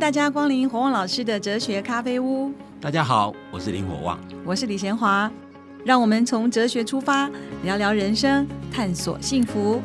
[0.00, 2.50] 大家光临火旺老师的哲学咖啡屋。
[2.80, 5.30] 大家好，我是林火旺，我是李贤华。
[5.84, 7.30] 让我们从哲学出发，
[7.64, 9.78] 聊聊人生，探索幸福。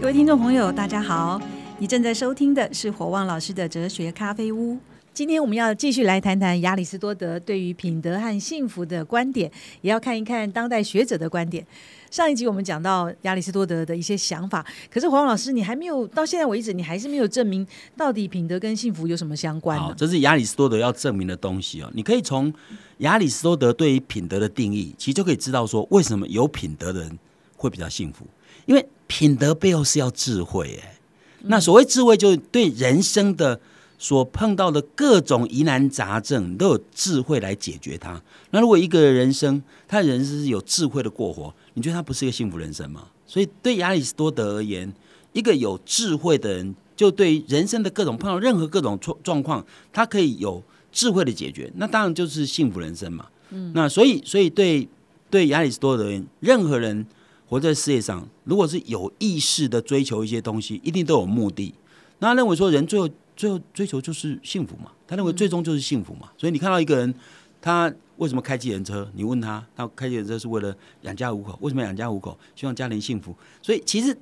[0.00, 1.40] 各位听众朋友，大家好，
[1.78, 4.76] 你正在收听的是火旺老师的哲学咖啡屋。
[5.18, 9.50] 今天我们要继续来谈谈亚里士多德对于品德和幸福的观点，
[9.80, 11.66] 也要看一看当代学者的观点。
[12.08, 19.92] 上一集我们讲到亚里士多德的一些想法，可是黄老师，你还没有到现在为止，你还是没有证明到底品德跟幸福有什么相关呢？
[19.98, 21.90] 这是亚里士多德要证明的东西哦。
[21.94, 22.54] 你可以从
[22.98, 27.18] 亚里士多德对于品德的定义，其实就可以知道说，为什么有品德的人
[27.56, 28.24] 会比较幸福，
[28.66, 30.94] 因为品德背后是要智慧哎。
[31.40, 33.60] 那所谓智慧，就是对人生的。
[33.98, 38.22] 所碰到的各种疑难杂症，都有智慧来解决它。
[38.52, 43.08] 那如果一个人生，他人生是有智慧的过活，你觉得他不是一个幸福人生吗？
[43.26, 44.90] 所以对亚里士多德而言，
[45.32, 50.62] 一个有智慧的人，就对人生的各种碰到任何各种状状况，他可以有
[50.92, 53.26] 智慧的解决，那当然就是幸福人生嘛。
[53.50, 54.88] 嗯，那所以，所以对
[55.28, 57.04] 对亚里士多德而言，任何人
[57.48, 61.74] 活在世界上，如果是有意识的追求一些东西，一定都有目的。
[62.20, 63.08] 那他认为说，人最后。
[63.38, 67.14] 最后追求就是幸福嘛，他认为最终就是幸福嘛，所以你看到一个人，
[67.62, 69.08] 他为什么开计程车？
[69.14, 72.36] 你问他，他开计程车是为了养家糊口，为什么养家糊口？
[72.56, 73.32] 希望家庭幸福。
[73.62, 74.18] 所以其实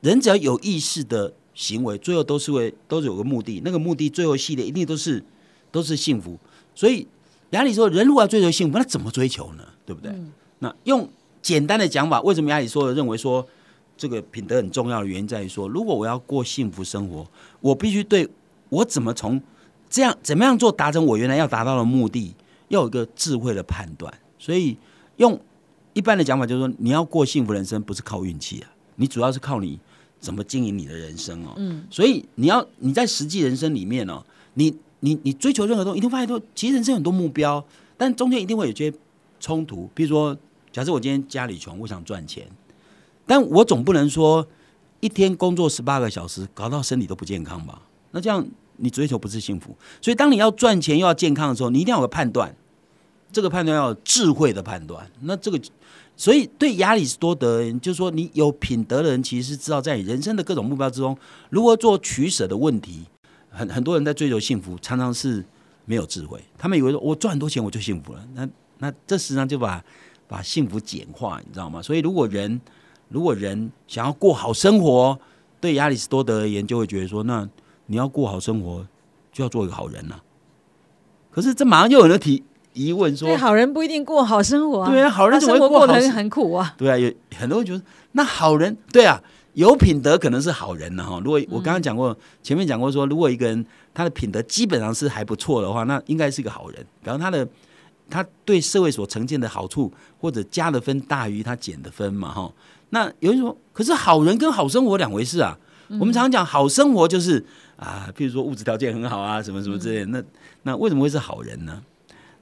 [0.00, 5.22] 人只要有意识的行为，最后都是为都是有个目的，那个目的最后系列一定都是
[5.70, 6.36] 都是幸福。
[6.74, 7.06] 所以
[7.50, 9.62] 亚里说，人如果要追求幸福，那怎么追求呢？
[9.86, 10.12] 对不对？
[10.58, 11.08] 那用
[11.40, 13.46] 简单的讲法，为什么亚里说认为说
[13.96, 17.24] 这个品德很重要的原因在于说，如果我要过幸福生活，
[17.60, 18.28] 我必须对。
[18.76, 19.40] 我怎么从
[19.88, 22.34] 这样怎么样做达成我原来要达到的目的？
[22.68, 24.12] 要有一个智慧的判断。
[24.38, 24.76] 所以
[25.16, 25.40] 用
[25.94, 29.78] 一般的讲法就是说，你要过幸福人生，不是靠运气啊，你主要是靠你
[30.20, 31.54] 怎么经营你的人生哦。
[31.56, 31.86] 嗯。
[31.90, 34.22] 所以你要你在实际人生里面哦，
[34.54, 37.64] 你你你追求任何东西，一定发现说，其实人生很多目标，
[37.96, 38.92] 但中间一定会有些
[39.40, 39.88] 冲突。
[39.94, 40.36] 比如说，
[40.72, 42.46] 假设我今天家里穷，我想赚钱，
[43.26, 44.46] 但我总不能说
[45.00, 47.80] 一天工作十八个小时，搞到身体都不健康吧？
[48.10, 48.46] 那这样
[48.78, 52.54] 你追求不是幸福，所以当你要赚钱又要健康的时候，你一定要有个判断，
[53.32, 55.10] 这个判断要有智慧的判断。
[55.22, 55.60] 那这个，
[56.16, 61.16] 所以对亚里士多德，就是说你有品德的人，其实是知道在你人生的各种目标之中，
[61.50, 63.04] 如何做取舍的问题。
[63.48, 65.44] 很很多人在追求幸福，常常是
[65.86, 66.38] 没有智慧。
[66.58, 68.48] 他们以为说我赚很多钱我就幸福了，那
[68.78, 69.82] 那这实际上就把
[70.28, 71.80] 把幸福简化，你知道吗？
[71.80, 72.60] 所以如果人
[73.08, 75.18] 如果人想要过好生活，
[75.60, 77.48] 对亚里士多德而言，就会觉得说那。
[77.86, 78.86] 你要过好生活，
[79.32, 80.16] 就要做一个好人呐。
[81.30, 82.42] 可是这马上又有人提
[82.72, 84.90] 疑问说：好人不一定过好生活啊。
[84.90, 86.74] 对啊，好人怎么会过得很苦啊？
[86.78, 87.82] 对啊，有很多人觉得
[88.12, 91.20] 那好人对啊，有品德可能是好人呢哈。
[91.24, 93.64] 如果我刚刚讲过，前面讲过说，如果一个人
[93.94, 96.86] 他的品德基本上是还不错的话，那应该是一个好人。
[97.02, 97.46] 然后他的
[98.08, 102.52] 他对社会所呈现的好处，或者加的分大于他减的分嘛哈。
[102.90, 105.58] 那有人说，可是好人跟好生活两回事啊。
[105.88, 107.44] 我们常常讲好生活就是。
[107.76, 110.22] 啊，譬如说物质条件很好啊，什么什么之类，那
[110.62, 111.82] 那为什么会是好人呢？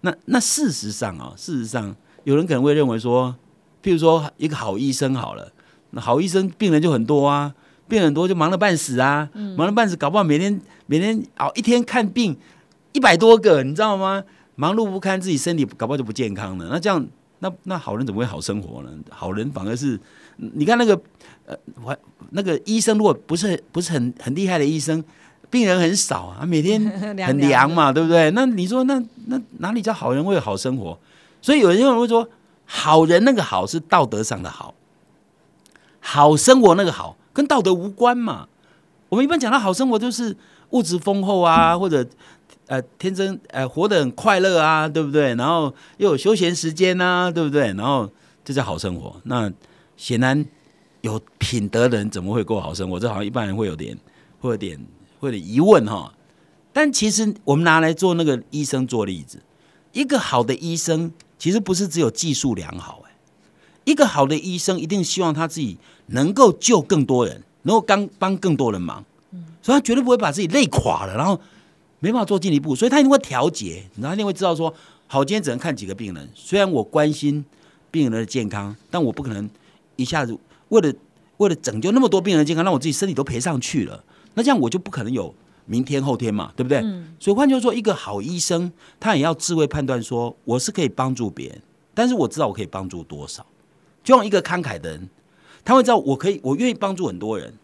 [0.03, 3.35] 那那事实上啊，事实上有人可能会认为说，
[3.83, 5.51] 譬如说一个好医生好了，
[5.91, 7.53] 那好医生病人就很多啊，
[7.89, 12.37] 病人多就忙得半死啊，忙得半死，搞不好每天每天熬一天看病
[12.93, 14.23] 一百多个，你知道吗？
[14.55, 16.69] 忙碌不堪，自己身体搞不好就不健康了。
[16.71, 17.05] 那这样，
[17.41, 18.91] 那那好人怎么会好生活呢？
[19.11, 19.99] 好人反而是，
[20.37, 20.97] 你看那个
[21.47, 21.97] 呃，我
[22.31, 25.03] 那个医生如果不是不是很很厉害的医生。
[25.51, 26.83] 病人很少啊，每天
[27.25, 28.29] 很凉嘛，对不对？
[28.33, 30.99] 那你说，那那哪里叫好人会有好生活？
[31.41, 32.29] 所以有人认为说，
[32.65, 34.75] 好人那个好是道德上的好，
[36.01, 38.49] 好生活那个好跟道德无关嘛。
[39.09, 40.37] 我们一般讲到好生活，就是
[40.71, 42.05] 物质丰厚啊，或者
[42.67, 45.37] 呃天真呃活得很快乐啊，对不对？
[45.37, 47.73] 然后又有休闲时间啊，对不对？
[47.75, 48.11] 然后
[48.45, 49.15] 这叫好生活。
[49.23, 49.53] 那
[49.97, 50.45] 显然
[51.05, 52.99] 有品德的人怎么会过好生活？
[52.99, 53.97] 这好像一般人会有点
[54.41, 54.81] 会有点。
[55.21, 56.13] 会有点疑问哈，
[56.71, 59.41] 但其实我们拿来做那个医生做例子，
[59.93, 63.17] 一个好的医生其实不是只有技术良好哎，
[63.85, 65.79] 一个好的医生一定希望他自己
[66.09, 69.03] 能够救更多人，能够帮帮更多人忙，
[69.63, 71.41] 所以他绝对不会把自己累垮了，然后
[72.01, 74.75] 没办法做进一步，所以他一定会调节，然后一定会知道说，
[75.07, 77.43] 好，今天只能看几个病人，虽然我关心
[77.91, 79.49] 病人的健康，但我不可能
[79.97, 80.37] 一下子
[80.75, 80.93] 为了
[81.37, 84.05] 为了拯救那么多病人健康，让我自己身体都赔上去了。
[84.35, 85.33] 那这样我就不可能有
[85.67, 86.81] 明天后天嘛，对不对？
[87.21, 91.63] 所以换句话说，一个好医生他也要智慧判断，说我是可以帮助别人，
[91.95, 93.47] 但是我知道我可以帮助多少。
[94.03, 95.09] 就像一个慷慨的人，
[95.65, 97.55] 他会知道我可以，我愿意帮助很多人。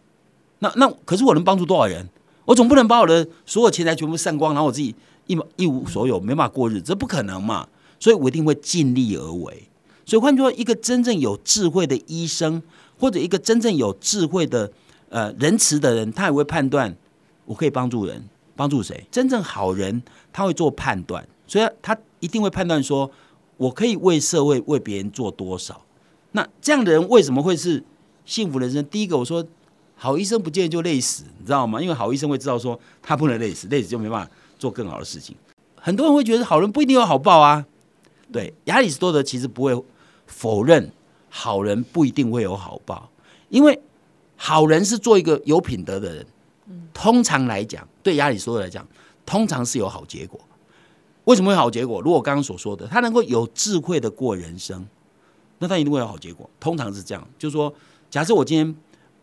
[0.59, 2.07] 那那可是我能帮助多少人？
[2.45, 4.95] 我总不能把我的所有钱财全部散光，然后我自己
[5.27, 7.67] 一一无所有，没办法过日子，这不可能嘛。
[7.99, 9.69] 所以我一定会尽力而为。
[10.05, 12.61] 所以换句话说，一个真正有智慧的医生，
[13.01, 14.71] 或者一个真正有智慧的
[15.09, 16.95] 呃仁慈的人，他也会判断
[17.45, 18.23] 我可以帮助人，
[18.55, 19.07] 帮助谁？
[19.09, 23.09] 真正好人他会做判断，所以他一定会判断说，
[23.57, 25.81] 我可以为社会为别人做多少。
[26.33, 27.83] 那这样的人为什么会是
[28.23, 28.85] 幸福人生？
[28.85, 29.43] 第一个，我说
[29.95, 31.81] 好医生不见得就累死，你知道吗？
[31.81, 35.35] 因为好医生会知道说他不能累死，累死就没办法做更好的事情。
[35.75, 37.65] 很多人会觉得好人不一定有好报啊。
[38.31, 39.83] 对，亚里士多德其实不会
[40.27, 40.91] 否认
[41.33, 43.09] 好人不一定会有好报，
[43.47, 43.81] 因为
[44.35, 46.25] 好人是做一个有品德的人。
[46.93, 48.85] 通常来讲，对亚里士多德来讲，
[49.25, 50.39] 通常是有好结果。
[51.23, 52.01] 为什么会好结果？
[52.01, 54.85] 如果刚刚所说的，他能够有智慧的过人生，
[55.59, 56.49] 那他一定会有好结果。
[56.59, 57.73] 通常是这样，就是说，
[58.09, 58.75] 假设我今天，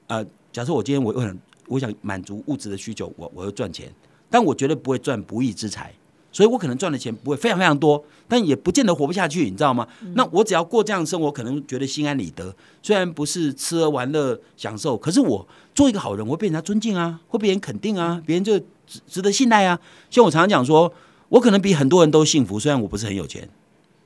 [0.06, 3.92] 呃，假设我今天我很我想满足物质的需求，我我要赚钱，
[4.30, 5.92] 但我绝对不会赚不义之财。
[6.30, 9.86] 所以我可能赚的钱不会非常非常多，但也不见得活不下去，你知道吗？
[10.14, 12.54] 那我只要过这样的生活，可能觉得心安理得。
[12.82, 19.78] 虽然不是吃喝玩乐享受，可是我做一个好人，我会被人家尊敬啊，会被人肯定啊，别人就值值得信赖啊。
[20.10, 20.92] 像我常常讲说，
[21.30, 23.48] 我可能比很多人都幸福，虽然我不是很有钱，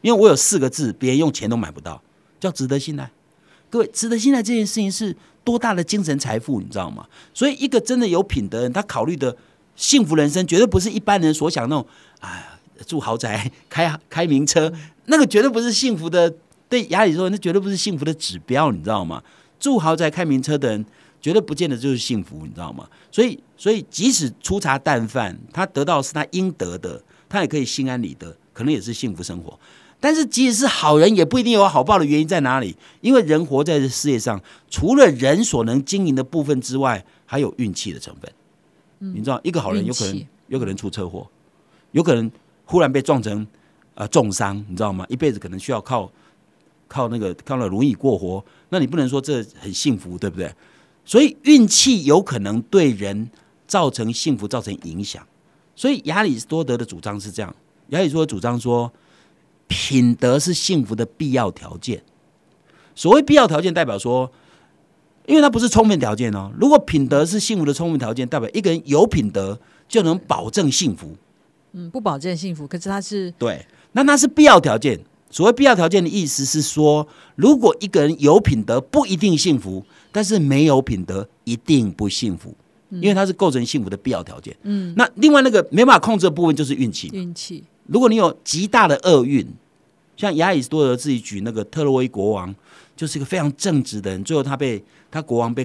[0.01, 2.03] 因为我有四个字，别人用钱都买不到，
[2.39, 3.11] 叫值得信赖。
[3.69, 7.07] 各位，值得信赖这件事情是多大的精神财富，你知道吗？
[7.33, 9.35] 所以，一个真的有品德人，他考虑的
[9.77, 11.87] 幸福人生，绝对不是一般人所想那种。
[12.21, 14.73] 啊，住豪宅、 开开名车，
[15.07, 16.33] 那个绝对不是幸福的。
[16.69, 19.23] 对亚里说，那绝对不是幸福的指标，你知道吗？
[19.61, 20.87] 住豪宅、开名车的人，
[21.21, 22.89] 绝对不见得就是幸福，你知道吗？
[23.11, 29.59] 所以，所以即使粗茶淡饭，他得到是他应得的，他也可以心安理得，可能也是幸福生活。
[30.01, 32.75] 但是，即使是好人，也不一定有好报的原因在哪里？
[33.03, 38.33] 因为人活在这世界上，除了人所能经营的部分之外，还有运气的成分。
[39.15, 41.27] 你知道，一个好人有可能有可能出车祸。
[41.91, 42.31] 有可能
[42.65, 43.47] 忽然被撞成
[43.95, 45.05] 呃重伤，你知道吗？
[45.09, 46.11] 一辈子可能需要靠
[46.89, 50.51] 靠那个靠那轮椅过活，那你不能说这很幸福，对不对？
[51.05, 53.31] 所以运气有可能对人
[53.67, 55.27] 造成幸福，造成影响。
[55.75, 57.55] 所以亚里士多德的主张是这样：
[57.89, 58.91] 亚里士多德主张说，
[59.67, 62.03] 品德是幸福的必要条件。
[62.95, 64.31] 所谓必要条件，代表说，
[65.33, 66.53] 因为它不是充分条件哦。
[66.61, 69.59] 如果品德是幸福的充分条件，代表一个人有品德
[69.89, 71.17] 就能保证幸福。
[71.73, 75.01] 嗯，不保证幸福，可是它是对，那那是必要条件。
[75.31, 79.83] 所谓必要条件的意思是说，如果一个人有品德，不一定幸福；
[80.13, 82.55] 但是没有品德，一定不幸福，
[82.91, 84.55] 因为它是构成幸福的必要条件。
[84.65, 87.09] 嗯，那另外那个没办法控制的部分就是运气。
[87.15, 89.47] 运气，如果你有极大的厄运，
[90.15, 92.55] 像亚里士多德自己举那个特洛伊国王，
[92.95, 95.65] 就是一个非常正直的人，最后他被他国王被。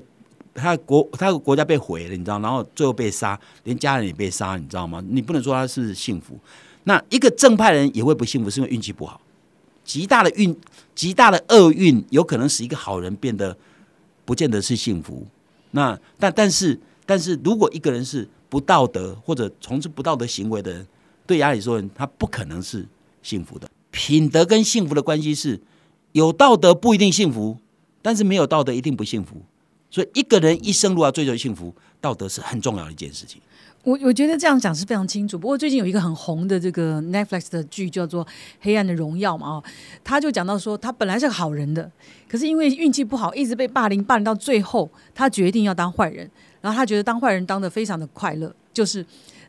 [0.60, 5.04] 他国他的国家被毁了，你知道，然后最后被杀，连家人也被杀，你知道吗？
[5.08, 6.36] 你不能说他是幸福。
[6.86, 9.22] 那一个正派人也会不幸福，是因为运气不好。
[9.84, 10.60] 极大的运，
[10.96, 13.56] 极大的厄运，有可能使一个好人变得
[14.26, 15.28] 不见得是幸福。
[15.70, 20.88] 那但但是但是如果一个人是不道德或者从事不道德行为的人，
[21.28, 22.84] 对亚里说人，他不可能是
[23.22, 23.70] 幸福的。
[23.92, 25.62] 品德跟幸福的关系是
[26.14, 27.60] 有道德不一定幸福，
[28.08, 29.36] 但是没有道德一定不幸福。
[29.92, 33.42] 所以，一个人一生如果要追求幸福，道德是很重要的一件事情。
[33.84, 35.38] 我我觉得这样讲是非常清楚。
[35.38, 38.24] 不过，最近有一个很红的这个 Netflix 的剧叫做
[38.62, 39.64] 《黑暗的荣耀》嘛，哦，
[40.06, 41.92] 他就讲到说，他本来是个好人的，
[42.30, 46.32] 可是因为运气不好，一直被霸凌，霸凌到最后，他决定要当坏人。
[46.62, 49.06] 然后他觉得当坏人当的非常的快乐，就是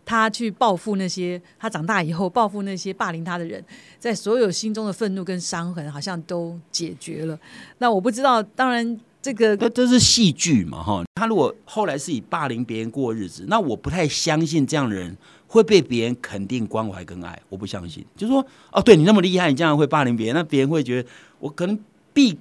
[0.09, 3.62] 他去报复那些他长大以后报复那些霸凌他的人，
[3.99, 7.38] 在所有心中的愤怒跟伤痕好像都解决了。
[7.77, 8.99] 那我不知道，当然。
[9.21, 11.03] 这个这这是戏剧嘛哈？
[11.17, 15.15] 他如果后来是以霸凌别人过日子，那我不太相信这样的人
[15.49, 17.37] 会被别人肯定关怀跟爱。
[17.49, 21.09] 我不相信，就是说哦，对你那么厉害，你这样会霸凌别人，那别人会觉得
[21.41, 21.77] 我可能
[22.15, 22.38] 避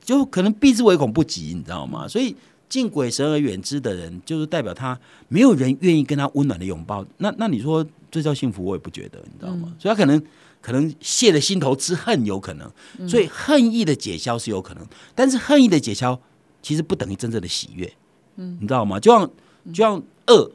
[0.00, 2.08] 就可能避之唯恐不及，你知道吗？
[2.08, 2.34] 所以
[2.68, 7.04] 敬鬼神而远之的人，就是代表他没有人愿意跟他温暖的拥抱。
[7.18, 8.64] 那那你说这叫幸福？
[8.64, 9.72] 我也不觉得，你知道吗？
[9.78, 10.22] 所以他可能。
[10.62, 12.68] 可能泄了心头之恨，有可能，
[13.08, 16.18] 所以恨意的解消是有可能，但是恨意的解消
[16.60, 17.92] 其实不等于真正的喜悦，
[18.34, 18.98] 嗯，你知道吗？
[18.98, 19.30] 就像
[19.66, 20.50] 就像饿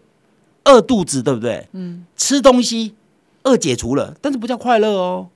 [0.66, 1.66] 饿肚子，对不对？
[1.72, 2.94] 嗯，吃东西
[3.44, 5.30] 饿解除了，但是不叫快乐哦，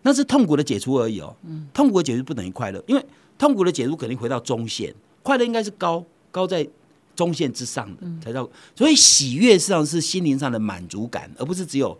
[0.00, 1.36] 那是痛苦的解除而已哦。
[1.44, 3.04] 嗯，痛苦的解除不等于快乐，因为
[3.36, 6.68] 痛苦的解除肯定回到中线，快乐应该是高高在
[7.14, 8.50] 中线之上的才叫。
[8.74, 11.96] 所以喜悦实际上是心灵上的满足感，而不是只有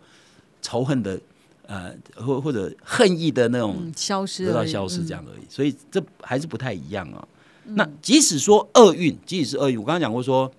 [0.61, 1.21] 仇恨的。
[1.65, 7.27] 呃，或或者恨意的那种消失，得到消失这样而已，所以这还是不太一样啊。
[7.65, 10.53] 那即使说厄运，即使是厄运，我刚刚讲过说，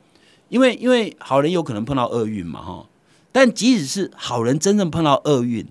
[0.48, 2.88] 因为因为好人有可能碰到厄运嘛，哈。
[3.34, 5.68] 但即使是好人真正碰到厄运，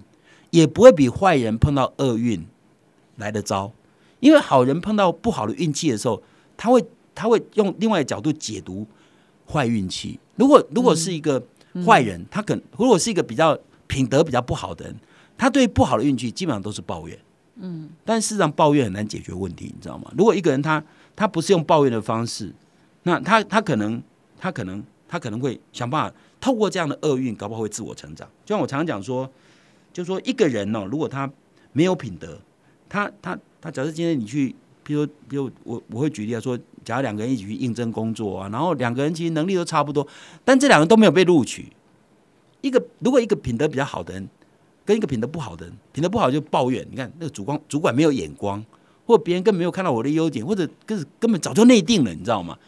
[0.50, 2.46] 也不会比坏人碰到厄运
[3.16, 3.72] 来的糟。
[4.20, 6.22] 因为好人碰到不好的运气的时候，
[6.58, 8.86] 他会他会用另外的角度解读
[9.46, 10.18] 坏运气。
[10.36, 11.42] 如果如果是一个
[11.86, 14.96] 坏人，他可能如果是一个比较品德比较不好的人，
[15.36, 17.18] 他对不好的运气基本上都是抱怨。
[17.56, 20.10] 嗯，但事实上抱怨很难解决问题，你知道吗？
[20.16, 20.82] 如果一个人他
[21.14, 22.52] 他不是用抱怨的方式，
[23.02, 24.02] 那他他可能
[24.38, 28.28] 他可能他可能会想办法透过这样的厄运，搞不好会自我成长。
[28.44, 29.30] 就像我常常讲说，
[29.92, 31.30] 就说一个人哦，如果他
[31.72, 32.38] 没有品德，
[32.88, 33.38] 他他。
[33.64, 34.52] 他假设今天你去，
[34.86, 40.06] 譬如，比如我我会举例来说，假如两个人一起去应征工作啊，然后两个人其实能力都差不多，
[40.44, 41.72] 但这两个人都没有被录取。
[42.60, 44.28] 一个如果一个品德比较好的人，
[44.84, 48.64] 跟一个品德不好的人，品德不好就抱怨，你看那个主光主管没有眼光，
[49.06, 52.58] 或别人根本没有看到我的优点，或者根根本早就内定了，你知道吗？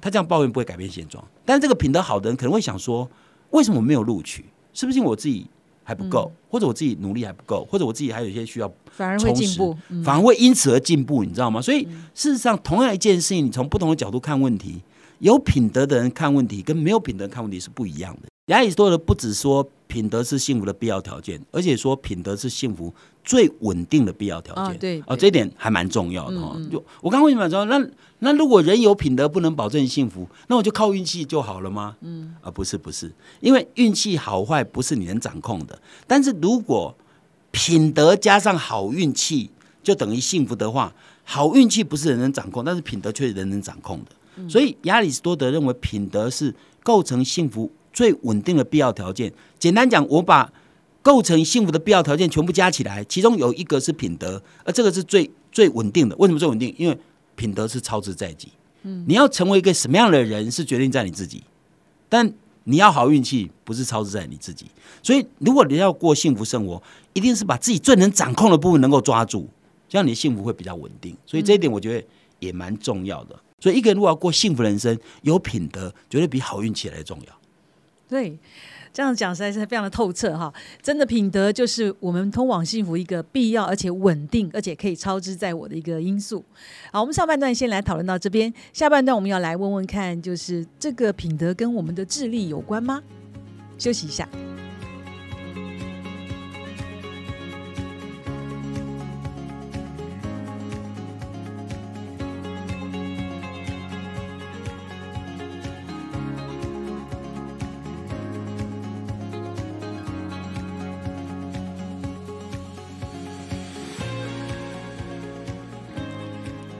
[0.00, 3.10] 他这样抱怨不会改变现状，但是这个品德好的人可能会想说，
[3.50, 4.44] 为什么没有录取？
[4.72, 5.46] 是不是因为我自己？
[5.84, 11.60] 还不够，或者我自己努力还不够，或者我自己还有一些需要反而会进步，反而会因此而进步，你知道吗？
[11.60, 14.82] 所以事实上，同样一件事情，你从不同的角度看问题，
[15.18, 18.28] 有品德的人看问题跟没有品德看问题是不一样的。
[18.48, 22.92] 亚里士多德不只说品德是幸福的必要条件，而且说品德是幸福
[23.24, 24.78] 最稳定的必要条件。
[24.78, 26.54] 对，哦，这一点还蛮重要的哈。
[26.70, 27.82] 就我刚为什么说，那
[28.18, 31.96] 那如果人有品德不能保证幸福，那我就靠运气就好了吗？
[32.02, 35.80] 嗯，啊，不是不是，因为运气好坏不是你能掌控的。
[36.06, 36.94] 但是如果
[37.50, 39.48] 品德加上好运气
[39.82, 40.92] 就等于幸福的话，
[41.22, 44.10] 好运气不是人能掌控，但是品德却是人能掌控的。
[44.48, 47.72] 所以亚里士多德认为品德是构成幸福。
[47.92, 50.52] 最稳定的必要条件，简单讲，我把
[51.00, 56.16] 构成幸福的必要条件全部加起来，其中有一个是品德，而这个是最最稳定的。
[56.16, 56.74] 为什么最稳定？
[56.76, 56.98] 因为
[57.36, 58.48] 品德是超之在己。
[58.82, 61.44] 嗯，你要成为一个什么样的人，是决定在你自己。
[62.08, 64.66] 但你要好运气，不是超之在你自己。
[65.00, 69.48] 所以，如果你要过幸福生活，一定是把自己最能掌控的部分能够抓住，
[69.88, 71.16] 这样你的幸福会比较稳定。
[71.24, 72.04] 所以这一点，我觉得
[72.40, 73.38] 也蛮重要的。
[73.60, 77.34] 所以，一个人如果要过幸福人生，有品德绝对比好运气来重要。
[78.06, 78.38] 对，
[78.92, 80.52] 这样讲实在是非常的透彻哈！
[80.82, 86.44] 真的品德就是我们通往幸福一个必要而且稳定而且可以超支在我的一个因素。
[86.92, 93.02] 好，我们上半段先来讨论到这边，下半段我们要来问问看，就是这个品德跟我们的智力有关吗？
[93.78, 94.28] 休息一下。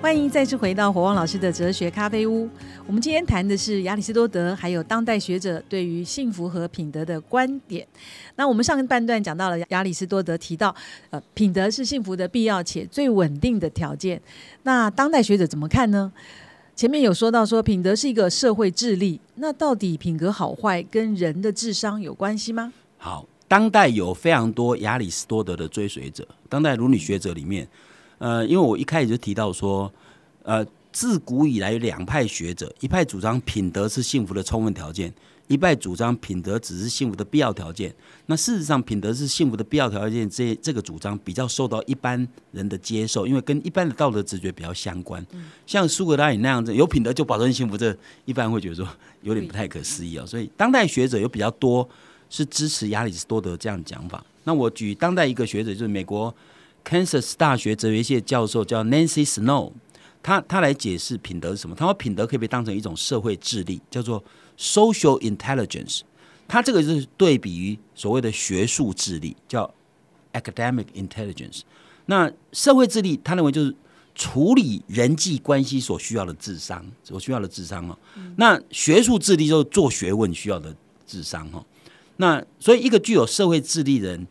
[0.05, 2.47] 欢迎再次回到火旺老师的哲学咖啡屋。
[2.87, 7.89] 我们今天谈的是亚里士多德还有当代学者对于幸福和品德的观点。
[8.37, 10.77] 那我们上半段讲到了亚里士多德提到，
[11.09, 14.21] 呃，品德是幸福的必要且最稳定的条件。
[14.65, 16.13] 那当代学者怎么看呢？
[16.77, 22.71] 前面有说到说品德是一个社会智力，那到底品格好坏跟人的智商有关系吗？
[22.99, 27.67] 好，当代有非常多亚里士多德的追随者，当代伦理学者里面。
[28.19, 29.93] 呃，因为我一开始就提到说，
[30.43, 35.13] 呃，自古以来有两派学者，一派主张品德是幸福的充分条件，
[35.49, 37.93] 一派主张品德只是幸福的必要条件。
[38.27, 45.27] 那事实上，品德是幸福的必要条件，这这个主张比较受到一般人的接受，因为跟一般的道德直觉比较相关。
[45.67, 47.95] 像苏格拉底那样子，有品德就保证幸福，这
[48.25, 48.89] 一般会觉得说
[49.23, 50.25] 有点不太可思议啊。
[50.25, 51.89] 所以，当代学者有比较多
[52.31, 54.25] 是支持亚里士多德这样讲法。
[54.45, 56.33] 那我举当代一个学者，就是美国。
[56.85, 59.73] Kansas 大学哲学系教授叫 Nancy Snow，
[60.23, 61.75] 他他来解释品德是什么？
[61.75, 64.23] 他说品德可以被当成一种社会智力，叫做
[64.59, 66.03] social intelligence。
[66.47, 69.73] 他这个是对比于所谓的学术智力，叫
[70.35, 71.63] academic intelligence。
[72.07, 73.75] 那社会智力，他认为就是
[74.15, 77.99] 处理人际关系所需要的智商，所需要的智商哦。
[78.37, 80.77] 那学术智力就是做学问需要的
[81.07, 81.65] 智商哦。
[82.19, 84.27] 那所以一个具有社会智力的人。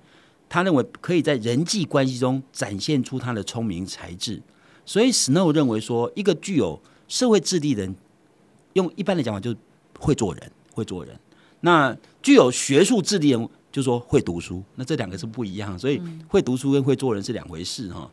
[0.53, 4.39] 他认为可以在人际关系中展现出他的聪明才智，
[4.85, 7.95] 所以 Snow 认为说，一个具有社会智力的人，
[8.73, 9.57] 用一般的讲法就是
[9.97, 11.19] 会做人，会做人。
[11.61, 14.61] 那具有学术智力人，就说会读书。
[14.75, 18.07] 那这两个是不一样，所以会读书跟会做人是两回事哈。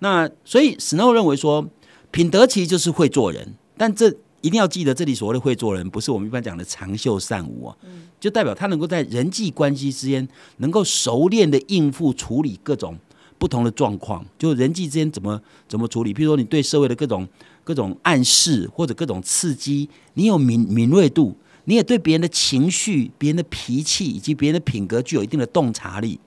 [0.00, 1.66] 那所以 Snow 认为说，
[2.10, 4.14] 品德其实就是会做人，但这。
[4.42, 7.76] 一定要记得，这里所谓的会做人，不是我们一般讲的长袖善舞啊，
[8.20, 10.26] 就代表他能够在人际关系之间，
[10.58, 12.96] 能够熟练的应付处理各种
[13.38, 14.24] 不同的状况。
[14.38, 17.26] 就人际之间怎么怎么处理，譬如说你对社会的各种
[17.64, 26.20] 各种暗示或者各种刺激，你有敏敏锐度，你也对别人的情绪、别人的脾气以及别人的品格具有一定的洞察力。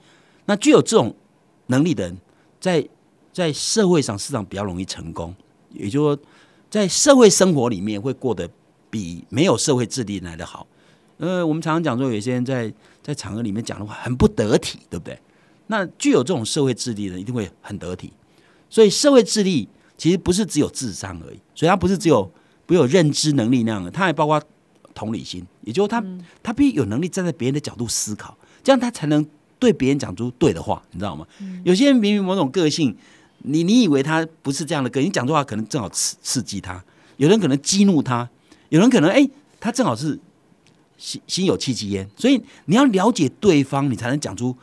[0.46, 1.14] 那具有这种
[1.68, 2.18] 能力的人，
[2.60, 2.86] 在
[3.32, 5.34] 在社会上市场比较容易成功，
[5.72, 6.22] 也就是说，
[6.70, 8.48] 在社会生活里面会过得
[8.88, 10.66] 比没有社会智力来的好。
[11.18, 12.72] 呃，我们常常讲说，有些人在
[13.02, 15.18] 在场合里面讲的话很不得体，对不对？
[15.66, 18.12] 那具有这种社会智力的人一定会很得体。
[18.70, 22.30] 所以社会智力其实不是只有智商而已，所以它不是只有
[22.64, 24.40] 不有认知能力那样的，它还包括
[24.94, 26.02] 同理心，也就是他
[26.42, 29.26] 他必须有能力站在别人的角度思考，这样他才能
[29.58, 31.26] 对别人讲出对的话，你知道吗？
[31.64, 32.96] 有些人明明某种个性，
[33.42, 36.82] 你你以为他不是这样的个性，你讲的话可能正好刺刺激他，
[37.16, 38.28] 有人可能激怒他，
[38.68, 39.28] 有人可能哎，
[39.58, 40.18] 他正好是
[40.96, 44.56] 心心有戚戚焉，所以你要了解对方，你才能讲出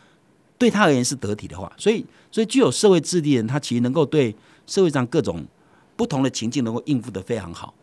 [0.57, 2.05] 对他而言是得体的话，所以。
[2.29, 4.35] 所以，具有社会智力的人，他其实能够对
[4.67, 5.43] 社会上各种
[5.95, 7.73] 不同的情境能够应付的非常好。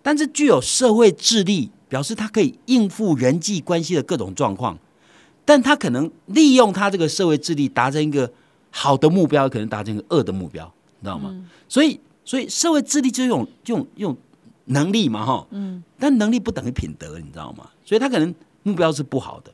[0.00, 4.78] 但是，具有社会智力，表示他可以应付人际关系的各种状况，
[5.44, 8.32] 但他可能利用他这个社会智力达成一个
[8.70, 10.64] 好的目标，可能达成一个恶的目标，
[10.98, 11.34] 你知道吗？
[11.68, 14.16] 所以，所以社会智力就是用用用
[14.66, 17.68] 能力嘛，哈，嗯，但能力不等于品德，你知道吗？
[17.84, 19.52] 所以他可能目标是不好的。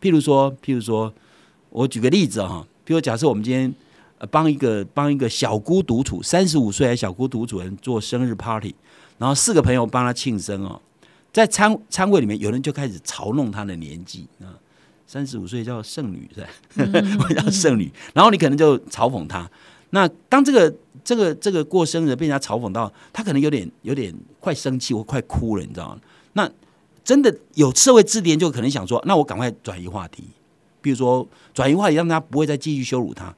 [0.00, 1.12] 譬如说，譬如说，
[1.70, 2.66] 我举个例子哈。
[2.84, 3.72] 比如假设我们今天
[4.28, 8.74] 帮一个帮一个小姑独处，三十五岁还小姑独处人做生日 party，
[9.18, 10.82] 然后四个朋友帮他庆生哦，
[11.32, 14.50] 在餐餐会里面有人就开始嘲弄他的年纪啊，
[15.12, 17.28] 三十五岁叫剩女是吧？
[17.36, 19.46] 叫剩女，然后你可能就嘲讽他。
[19.90, 26.00] 那当这个这个这个过生日被人家嘲讽到，他可能有点有点快生气或快哭了，你知道吗？
[26.32, 26.50] 那
[27.04, 30.24] 真的有社会智力就可能想说，那我赶快转移话题。
[30.80, 33.34] 比如说转移话题，让他不会再继续羞辱他。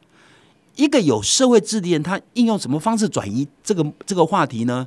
[0.76, 4.86] 一个有社会智力人，他应用什么方式转移这个这个话题呢？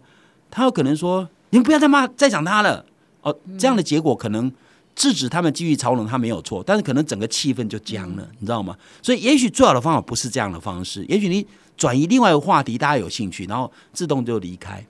[0.50, 2.86] 他有可能说：“你们不要再骂、再讲他了。”
[3.24, 4.50] 哦，这样的结果可能
[4.98, 8.76] 制止他们继续嘲弄他没有错，但是可能整个气氛就僵了，你知道吗？
[9.04, 11.06] 所以，也许最好的方法不是这样的方式。
[11.08, 11.46] 也许你
[11.78, 14.84] 转移另外一个话题，大家有兴趣，然后自动就离开。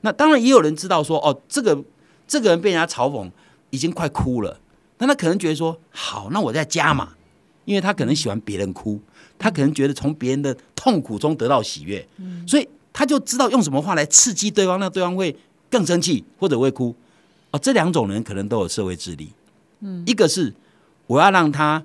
[0.00, 1.78] 那当然也有人知道说：“哦，这个
[2.26, 3.30] 这个人被人家嘲讽，
[3.68, 4.58] 已经快哭了。”
[4.96, 7.10] 那他可能觉得说好，那我再加嘛，
[7.66, 8.98] 因为他可能喜欢别人哭，
[9.38, 12.08] 他可能觉得从别人的痛苦中得到喜悦，
[12.46, 15.36] 所以他就知道用什么话来刺激对方，那对方会
[15.70, 16.96] 更生气或者会哭。
[17.50, 19.32] 哦，这两种人可能都有社会智力。
[19.80, 20.52] 嗯，一个是
[21.06, 21.82] 我要让他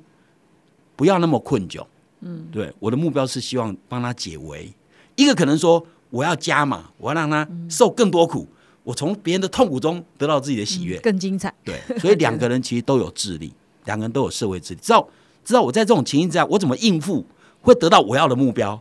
[0.96, 1.86] 不要那么困窘，
[2.22, 4.74] 嗯，对，我的目标是希望帮他解围。
[5.16, 8.48] 一个可能说我要加嘛，我要让他受更多苦。
[8.84, 11.52] 我从别人的痛苦中得到自己的喜悦，更精彩。
[11.64, 13.52] 对，所以两个人其实都有智力，
[13.86, 15.10] 两个人都有社会智力，知道
[15.44, 17.26] 知道我在这种情形之下，我怎么应付
[17.62, 18.80] 会得到我要的目标。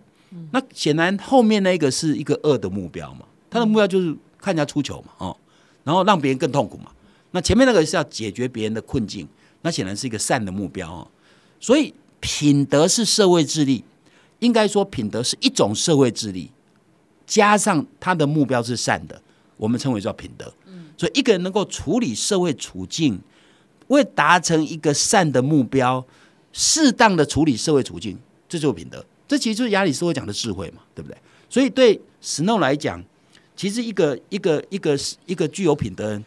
[0.50, 5.37] 那显然后面那个是一个恶的目标嘛，他的目标就是看人家出糗嘛，哦，
[5.85, 6.90] 然后让别人更痛苦嘛。
[7.35, 9.27] 那前面那个是要解决别人的困境，
[9.62, 11.11] 那显然是一个善的目标哦。
[11.59, 13.83] 所以品德是社会智力，
[14.38, 16.53] 应该说品德是一种社会智力，
[17.27, 19.20] 加上他的目标是善的。
[19.57, 20.53] 我们称为叫品德，
[20.97, 23.18] 所以一个人能够处理社会处境，
[23.88, 26.05] 为达成一个善的目标，
[26.53, 28.16] 适当的处理社会处境，
[28.49, 29.05] 这就是品德。
[29.27, 31.16] 这其实就是亚里士多讲的智慧嘛，对不对？
[31.49, 33.03] 所以对史诺来讲，
[33.57, 36.25] 其实一个一个一个一个具有品德人，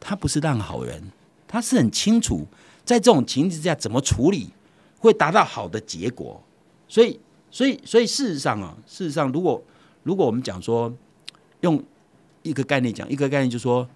[0.00, 1.02] 他不是烂好人，
[1.46, 2.46] 他是很清楚
[2.84, 4.50] 在这种情境之下怎么处理
[4.98, 6.42] 会达到好的结果。
[6.88, 9.62] 所以，所以，所以事实上啊，事实上，如果
[10.02, 10.94] 如果我们讲说
[11.60, 11.82] 用。
[12.44, 13.86] 一个概念讲，一个概念就是说，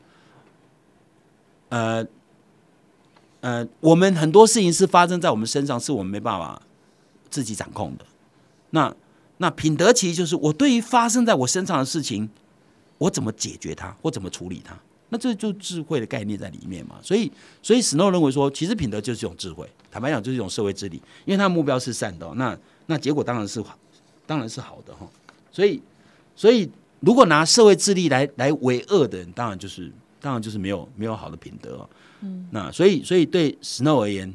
[1.71, 2.05] 呃，
[3.41, 6.61] 呃，我们很多事情是发生在我们身上，是我们没办法
[7.31, 8.05] 自己掌控的。
[8.71, 8.95] 那
[9.39, 12.29] 那品德其实就是我对于发生在我身上的事情，
[12.99, 14.77] 我怎么解决它，或怎么处理它。
[15.13, 16.97] 那这就智慧的概念在里面嘛。
[17.01, 17.31] 所以，
[17.63, 19.65] 所以史诺认为说，其实品德就是一种智慧。
[19.93, 22.29] 坦白讲，就是一种社会智力，因为他的目标是善的。
[22.35, 23.63] 那那结果当然是
[24.27, 25.07] 当然是好的哈。
[25.53, 25.81] 所以，
[26.35, 26.69] 所以。
[27.05, 31.85] 如果拿社会智力来来为恶的人，当然就是当然就是没有没有好的品德。
[32.21, 34.33] 嗯，那所以所以对 Snow 而言，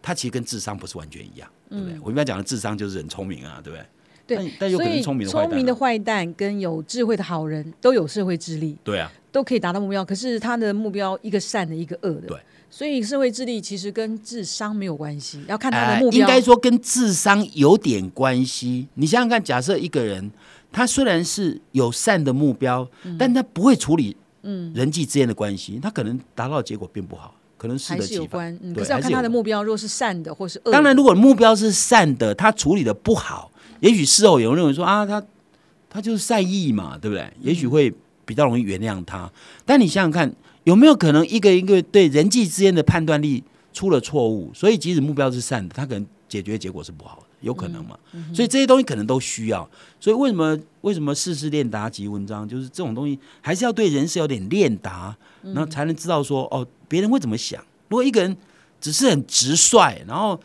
[0.00, 1.98] 他其实跟智商不是完全一样，对不对？
[2.04, 4.36] 我一般讲的智商就是很聪明啊，对不对？
[4.36, 10.02] 对，但有可能聪明的聪明的坏蛋跟有智慧的好人都有社会智力，对啊，都可以达到目标。
[10.02, 12.38] 可是他的目标一个善的，一个恶的，对。
[12.70, 16.20] 所以社会智力其实跟智商没有关系，要看他的目标。
[16.20, 18.88] 应该说跟智商有点关系。
[18.94, 20.30] 你想想看，假设一个人。
[20.72, 22.86] 他虽然是有善的目标，
[23.18, 28.54] 但他不会处理嗯人际之间的关系，他可能达到的结果并不好，可能适得其反。
[28.74, 30.72] 可是要看他的目标，如果是善的，或是恶。
[30.72, 35.22] 当然，如果目标是善的，他处理的不好，也许事后有人认为说啊，他
[35.88, 37.32] 他就是善意嘛，对不对？
[37.40, 37.90] 也许会
[38.26, 39.30] 比较容易原谅他。
[39.64, 40.30] 但你想想看，
[40.64, 44.50] 有没有可能一个一个对人际之间的判断力出了错误？
[44.52, 47.96] 所以即使目标是善的，他可能解决结果是不好的，有可能嘛？
[48.34, 49.66] 所以这些东西可能都需要。
[50.00, 57.62] 所以为什么为什么事事练达及文章，就是这种东西还是要对人是有点练达，然后才能知道说哦，别人会怎么想。
[57.88, 58.36] 如果一个人
[58.80, 60.38] 只是很直率，然后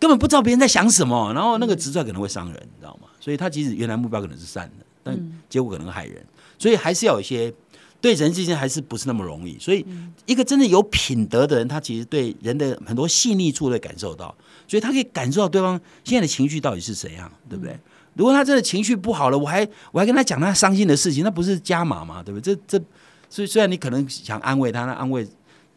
[0.00, 3.08] 根本不知道别人在想什么，然后那个直率可能会伤人，你知道吗？
[3.20, 5.16] 所以他其实原来目标可能是善的，但
[5.48, 6.24] 结果可能害人。
[6.58, 7.52] 所以还是要有一些
[8.00, 9.58] 对人之间还是不是那么容易。
[9.58, 9.84] 所以
[10.26, 14.34] 一个真的有品德的人，他其实对人的很多细腻处会感受到，
[14.66, 17.78] 所以他可以感受到对方现在的情绪到底是怎样，对不对？
[18.14, 22.20] 如果他真的情绪不好了，我还我还跟他讲他伤心的事情，那不是加码吗？
[22.22, 22.54] 对不对？
[22.54, 22.84] 这这，
[23.30, 25.26] 所以虽然你可能想安慰他，那安慰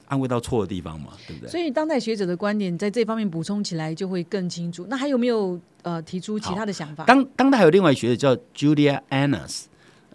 [0.07, 1.49] 安慰到错的地方嘛，对不对？
[1.49, 4.87] 所以当代学者的观点在这方面补充起来就会更清楚。
[4.89, 7.05] 那还有没有呃提出其他的想法？
[7.05, 9.63] 当当代还有另外学者叫 Julia Annas。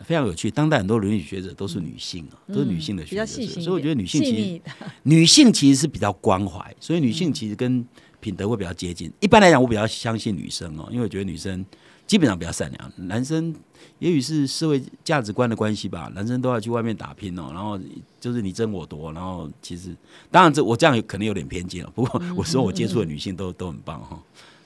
[0.05, 4.61] 非常有趣，当代很多伦理学者都是女性啊，都是女性的学者，所以我觉得女性其实
[5.05, 7.85] 女性其实是比较关怀，所以女性其实跟
[8.21, 9.11] 品德会比较接近。
[9.21, 11.65] 一般来讲，我比较相信女生哦，因为我觉得女生
[12.07, 13.55] 基本上比较善良，男生
[13.99, 17.79] 也许是社会价值观的关系吧，男生都要去外面打拼哦，然后
[18.21, 19.97] 就是你争我夺，然后其实
[20.31, 24.23] 当然这我这样可能有点偏见了，不过我说我接触的女性都都很棒哈。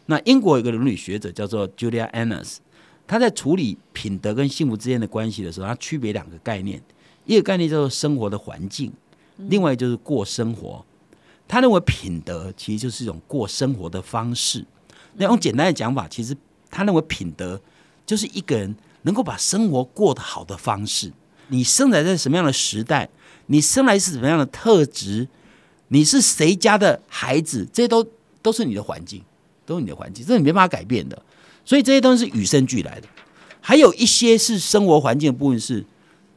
[0.07, 2.57] 那英国有个伦理学者叫做 Julia Annas。
[3.11, 6.81] 他在处理品德跟幸福之间的关系的时候，他区别两个概念，
[7.27, 8.93] 一个概念叫做生活的环境，
[9.49, 10.85] 另外就是过生活。
[11.49, 14.65] 他认为品德其实就是一种过生活的方式。
[15.15, 16.37] 那用简单的讲法，其实
[16.71, 17.61] 他认为品德
[18.07, 21.13] 就是一个人能够把生活过得好的方式。
[21.49, 23.09] 你生来在什么样的时代，
[23.47, 25.27] 你生来是什么样的特质，
[25.89, 28.07] 你是谁家的孩子，这些都
[28.41, 29.21] 都是你的环境，
[29.67, 31.21] 都是你的环境，这是你没办法改变的。
[31.65, 33.09] 所以这些东西是与生俱来的，
[33.61, 35.85] 还有一些是生活环境的部分，是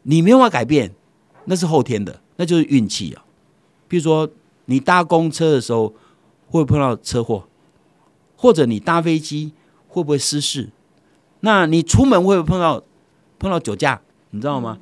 [0.04, 0.92] 你没办法改变，
[1.46, 3.24] 那是后天的，那就是运气啊。
[3.88, 4.30] 比如说，
[4.66, 5.88] 你搭公车的时候
[6.48, 7.48] 会不会碰到车祸，
[8.36, 9.54] 或者你搭飞机
[9.88, 10.70] 会不会失事？
[11.42, 12.84] 那你出门会不会碰到
[13.40, 14.02] 碰到酒驾？
[14.32, 14.80] 你知道吗？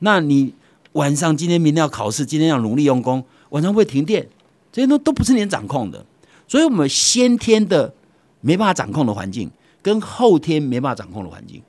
[0.00, 0.54] 那你
[0.92, 4.28] 晚上今天明天要考试，今天要努力用功，晚上会停电，
[4.72, 6.04] 这些都都不是你掌控的。
[6.48, 7.94] 所以，我们先天的
[8.40, 9.50] 没办法掌控的环境。
[9.82, 11.60] 跟后天没办法掌控的环境，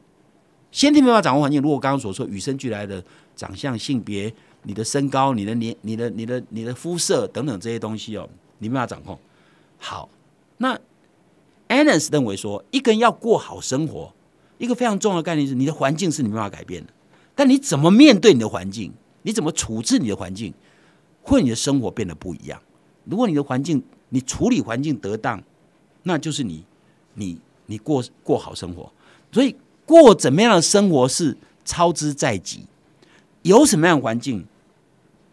[0.71, 1.61] 先天没办法掌控环境。
[1.61, 3.03] 如果刚刚所说与生俱来的
[3.35, 9.17] 长相、性别、你的身高、你的年、你的、你的、你的肤色等等这些东西哦，你没办法掌控。
[9.79, 10.07] 好，
[10.57, 10.79] 那
[11.67, 14.13] Annas 认为说，一个人要过好生活，
[14.59, 16.93] 一个非常重要的概念是，你的环境是你没办法改变的，
[17.33, 20.53] 但你怎么面对你的环境，你怎么处置你的环境，
[21.23, 22.61] 会你的生活变得不一样。
[23.05, 25.41] 如果你的环境，你处理环境得当，
[26.03, 26.63] 那就是你，
[27.15, 27.39] 你。
[27.65, 28.91] 你过过好生活，
[29.31, 32.65] 所以过怎么样的生活是操之在己。
[33.41, 34.45] 有什么样的环境，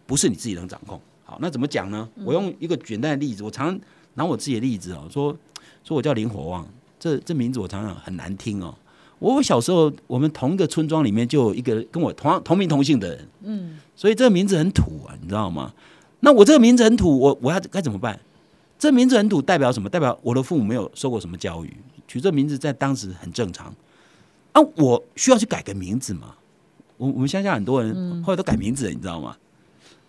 [0.06, 1.00] 不是你自己能掌控。
[1.24, 2.08] 好，那怎么讲呢？
[2.24, 3.78] 我用一个简单的例子，我常
[4.14, 5.36] 拿我自己的例子哦，说
[5.84, 6.66] 说我叫林火旺，
[6.98, 8.74] 这这名字我常常很难听哦。
[9.20, 15.72] 我小时候，我们同一个村庄里面就有一个跟我同同名同姓的人，嗯，所以这个名字很土啊，你知道吗？
[16.20, 18.18] 那我这个名字很土，我我要该怎么办？
[18.80, 19.90] 这名字很土，代表什么？
[19.90, 21.76] 代表我的父母没有受过什么教育。
[22.08, 23.72] 取这名字在当时很正常
[24.52, 26.34] 啊，我需要去改个名字嘛？
[26.96, 29.36] 我我们乡下很多人后来都改名字了，你知道吗？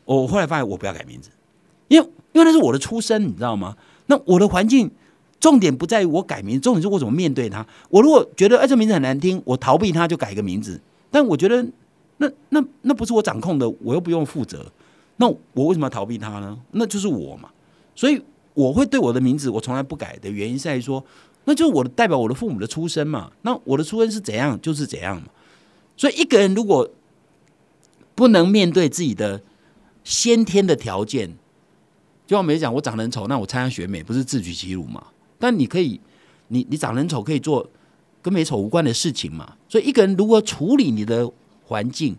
[0.06, 1.30] 我后来发现我不要改名字，
[1.90, 3.76] 因为因为那是我的出身，你知道吗？
[4.08, 4.90] 那我的环境
[5.40, 7.68] 重点不在于我改名，重点是我怎么面对它。
[7.90, 10.80] 我如果觉得哎这名字很难听，我逃避它就改个名字，
[11.12, 11.64] 但我觉得
[12.18, 14.72] 那那那不是我掌控的，我又不用负责，
[15.18, 16.58] 那我为什么要逃避它呢？
[16.72, 17.50] 那就是我嘛，
[17.94, 21.04] 所以我会对我的名字我从来不改的原因在于说。
[21.44, 23.32] 那就是我的代表，我的父母的出身嘛。
[23.42, 25.28] 那我的出身是怎样，就是怎样嘛。
[25.98, 26.88] 所以一个人如果
[28.14, 29.42] 不能面对自己的
[30.04, 31.30] 先天的条件，
[32.28, 35.04] 就像我没讲，我长得很丑，那我参加选美不是自取其辱嘛？
[35.40, 36.00] 但你可以，
[36.50, 37.68] 你你长得丑，可以做
[38.22, 39.56] 跟美丑无关的事情嘛。
[39.68, 41.28] 所以一个人如何处理你的
[41.66, 42.16] 环境，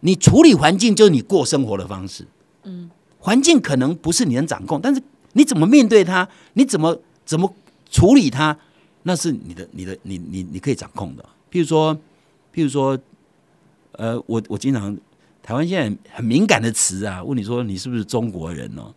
[0.00, 2.26] 你处理环境就是你过生活的方式。
[2.64, 5.00] 嗯，环境可能不是你能掌控，但是
[5.34, 7.54] 你怎么面对它，你怎么怎么。
[7.90, 8.58] 处理它，
[9.04, 11.24] 那是你的、你的、你、你、你可以掌控的。
[11.48, 11.94] 譬如说，
[12.52, 12.98] 譬如说，
[13.92, 14.98] 呃，我我经常
[15.40, 18.92] 台湾现在很敏感的词啊，问你说你是不是中国人哦？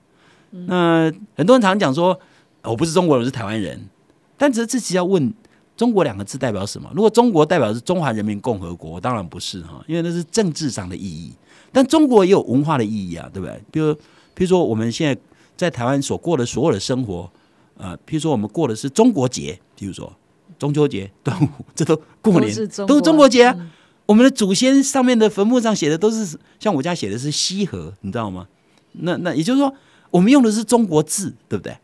[0.65, 2.19] 那很多人常常讲说
[2.63, 3.87] 我不是中国人，我是台湾人。
[4.35, 5.31] 但只是自己要问
[5.77, 6.89] “中国”两个字代表什么？
[6.95, 11.31] 如果中国代表是中华人民共和国，当然不是哈，因为那是政治上的意义。
[11.71, 13.61] 但中国也有文化的意义啊，对不对？
[13.69, 13.97] 比如，譬
[14.39, 15.21] 如说我们现在
[15.57, 17.29] 在台湾所过的所有的生活。
[17.75, 20.11] 呃，譬如说我们过的是中国节，譬如说
[20.57, 22.43] 中秋节、 端午，这都过年
[22.87, 23.71] 都是中国节啊。
[24.05, 28.47] 我们的祖先上面的坟墓上写的都是像我家写的是西河，你知道吗？
[28.93, 29.73] 那那也就是说，
[30.09, 31.77] 我们用的是中国字，对不对？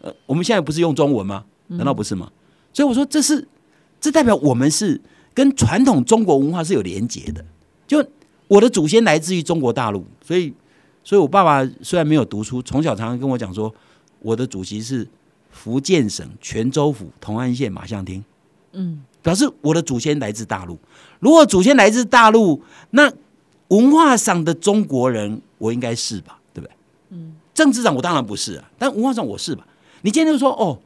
[0.00, 1.44] 呃，我们现在不是用中文吗？
[1.68, 2.30] 难道不是吗？
[2.72, 3.46] 所以我说，这是
[4.00, 5.00] 这代表我们是
[5.32, 7.44] 跟传统中国文化是有连结的。
[7.86, 8.04] 就
[8.48, 10.52] 我的祖先来自于中国大陆，所以，
[11.08, 13.74] 所以我爸爸虽然没有读书，从小常常跟我讲说，
[14.20, 15.08] 我的祖籍是
[15.50, 18.22] 福建省泉州府同安县马巷町。
[18.72, 20.78] 嗯，表示我的祖先来自大陆。
[21.18, 23.10] 如果祖先来自大陆，那
[23.68, 26.38] 文化上的中国人，我应该是吧？
[26.52, 26.74] 对不对？
[27.08, 29.66] 嗯，政治上我当然不是啊，但文化上我是吧？
[30.02, 30.78] 你今天就说哦，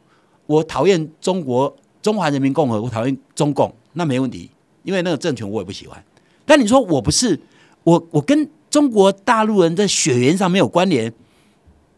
[0.46, 4.48] 我讨厌中国中华人民共和国，讨厌中共，那没问题，
[4.84, 6.00] 因为那个政权我也不喜欢。
[6.46, 7.40] 但你说我不是，
[7.82, 11.12] 我我跟中国大陆人在血缘上没有关联，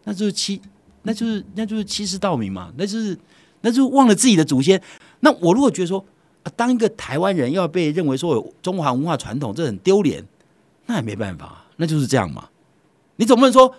[0.02, 0.60] 那就是欺，
[1.02, 3.16] 那就是那就是欺世盗名嘛，那就是
[3.60, 4.82] 那就忘了自己的祖先。
[5.20, 6.04] 那我如果觉得说，
[6.56, 10.26] 当一个台湾人要被认为说有中华文化传统，这很丢脸，
[10.86, 12.48] 那也没办法，那就是这样嘛。
[13.16, 13.72] 你总不能说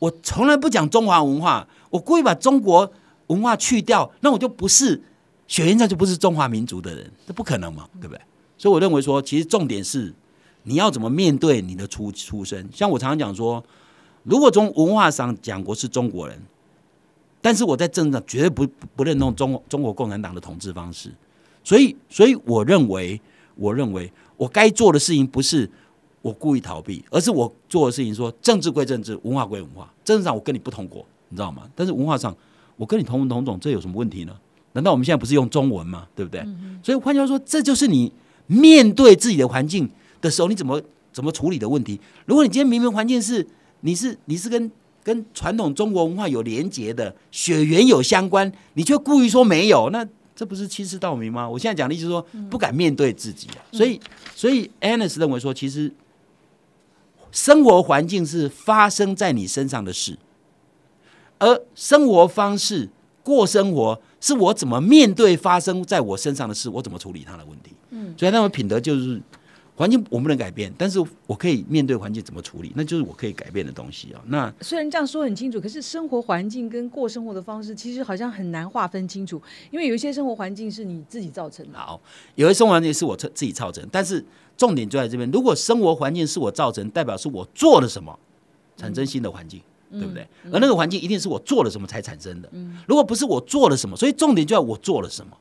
[0.00, 2.92] 我从来不讲中华文化，我故意把中国
[3.28, 5.00] 文化去掉，那我就不是
[5.46, 8.20] 血缘上就不是中华民族的人，这不可能嘛，对不对？
[8.58, 10.12] 所以我认为说，其实重点是
[10.64, 12.68] 你要怎么面对你的出出身。
[12.72, 13.64] 像我常常讲说，
[14.22, 16.40] 如果从文化上讲，我是中国人。
[17.42, 21.10] 但是我在政治上绝对不不认同中中国共产党的统治方式，
[21.64, 23.18] 所以所以我认为
[23.54, 25.66] 我认为我该做的事情不是
[26.20, 29.90] 我故意逃避，而是我做的事情说政治归政治，文化归文化。
[30.04, 31.62] 政治上我跟你不同国，你知道吗？
[31.74, 32.36] 但是文化上
[32.76, 34.36] 我跟你同文同种，这有什么问题呢？
[34.72, 36.06] 难道我们现在不是用中文吗？
[36.14, 36.46] 对不对？
[36.82, 38.12] 所以换句话说，这就是你
[38.46, 39.88] 面对自己的环境
[40.20, 40.80] 的时候，你怎么
[41.12, 42.00] 怎么处理的问题。
[42.26, 43.46] 如果你今天明明环境是
[43.80, 44.70] 你是你是跟
[45.02, 50.06] 跟传统中国文化有连结的血缘有相关，你却故意说没有，那
[50.36, 51.48] 这不是欺世盗名吗？
[51.48, 53.98] 我现在讲的意思说不敢面对自己啊，所以
[54.36, 55.90] 所以 Anis 认为说，其实
[57.32, 60.18] 生活环境是发生在你身上的事，
[61.38, 62.90] 而生活方式
[63.22, 67.72] 过生活是我怎么面对发生在我身上的事，我怎么处理它的问题。
[67.88, 69.20] 嗯，所以他们品德就是。
[69.80, 74.20] 环境我不能改变，但是我可以面对环境怎么处理，那就是我可以改变的东西啊。
[74.26, 79.40] 那虽然这样说很清楚，可是生活环境跟过生活的方式，其实好像很难划分清楚，
[79.70, 81.78] 因为有一些生活环境是你自己造成的。
[81.78, 81.98] 好，
[82.34, 84.22] 有些生活环境是我自自己造成，但是
[84.54, 85.30] 重点就在这边。
[85.30, 88.18] 如果生活环境是我造成，代表是我做了什么
[88.76, 89.62] 产生新的环境，
[89.92, 90.28] 对不对？
[90.52, 92.50] 而那个环境一定是我做了什么才产生的。
[92.86, 95.34] 如果不是我做了什么，所以重点就在我做了什么。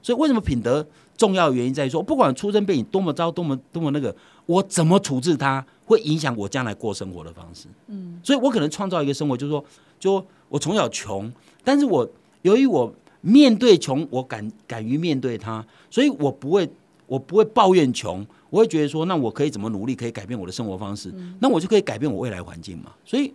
[0.00, 0.86] 所以为什么品德？
[1.18, 4.14] 重要原因在于说，不管出生背景多么糟，多么多么那个，
[4.46, 7.66] 我怎么处置它，会影响我将来过生活的方式。
[7.88, 9.64] 嗯，所以我可能创造一个生活，就是说，
[9.98, 11.30] 就我从小穷，
[11.64, 12.08] 但是我
[12.42, 16.70] 由于我面对穷，我敢敢于面对它，所以我不会，
[17.08, 22.92] 我不会抱怨穷，我会觉得说，那我可以怎么努力，可以改变我的生活方式，那我就可以改变我未来环境嘛。
[23.04, 23.34] 所以，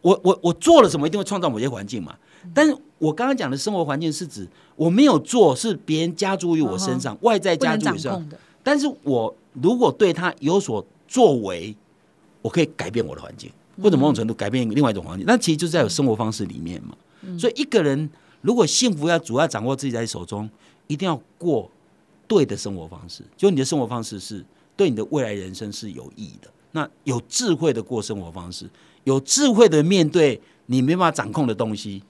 [0.00, 2.14] 我我我做了什么，一定会创造某些环境嘛。
[2.54, 8.24] 但是我刚刚讲的生活环境是指我没有做，是别人加诸于我身上，外在加诸于上。
[8.62, 11.74] 但是我如果对他有所作为，
[12.40, 13.50] 我可以改变我的环境，
[13.82, 15.26] 或者某种程度改变另外一种环境。
[15.26, 16.96] 那其实就是在有生活方式里面嘛。
[17.38, 18.08] 所以一个人
[18.40, 20.48] 如果幸福要主要掌握自己在手中，
[20.86, 21.70] 一定要过
[22.26, 23.22] 对的生活方式。
[23.36, 24.44] 就你的生活方式是
[24.76, 26.48] 对你的未来人生是有益的。
[26.72, 28.68] 那有智慧的过生活方式，
[29.04, 32.02] 有智慧的面对你没办法掌控的东西。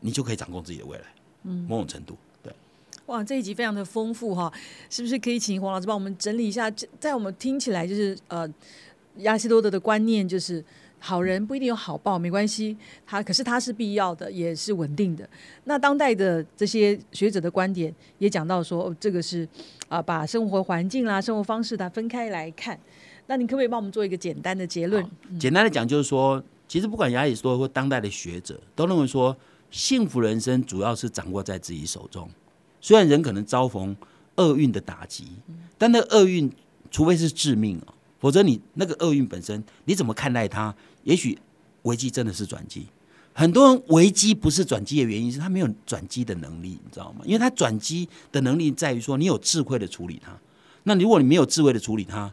[0.00, 1.04] 你就可以掌控自己的未来，
[1.44, 2.52] 嗯，某种程度，对。
[3.06, 4.52] 哇，这一集非常的丰富哈，
[4.90, 6.70] 是不是可以请黄老师帮我们整理一下？
[6.98, 8.48] 在我们听起来就是呃，
[9.18, 10.62] 亚西多德的观念就是
[10.98, 15.28] 好人不一定有好报，没关系，他可是他是必要的，也是稳定的。
[15.64, 19.48] 那当代的这些学者的观点也讲到说，哦这个是
[19.88, 22.78] 啊，把生活环境啦、生活方式它分开来看。
[23.28, 25.08] 那你可不可以帮我们做一个简单的结论？
[25.38, 29.36] 简单的讲就是说，其实不管亚里士多或当代的学者都认为说。
[29.70, 32.30] 幸福人生主要是掌握在自己手中。
[32.80, 33.96] 虽然人可能遭逢
[34.36, 35.24] 厄运的打击，
[35.76, 36.50] 但那厄运
[36.90, 40.74] 除非是致命啊，否则你那个厄运本身你怎么看待它？
[41.02, 41.38] 也许
[41.82, 42.86] 危机真的是转机。
[43.32, 47.20] 很多人危机不是转机的原因是他没有转机的能力，你知道吗？
[47.24, 50.32] 因为他转机的能力在于说你有智慧的处理它。
[50.84, 52.32] 那如果你没有智慧的处理它，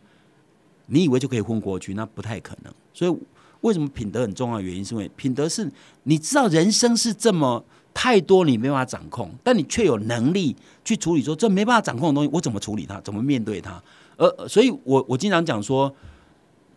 [0.86, 2.74] 你以为就可以混过去，那不太可能。
[2.94, 3.18] 所以。
[3.64, 5.70] 为什么品德很重要的原因，是因为品德是
[6.04, 11.22] 你知道人生是这么太多，你没办法掌控，但你却有能力去处理。
[11.22, 13.00] 说这没办法掌控的东西，我怎么处理它？
[13.02, 13.82] 怎么面对它？
[14.18, 15.94] 而所以，我我经常讲说，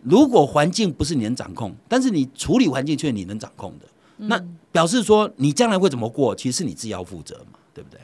[0.03, 4.41] 如果环境不是你能掌控，但是你处理环境却你能掌控的，那
[4.73, 8.01] 表示说你将来会怎么过，其实是你自己要负责嘛，对不对？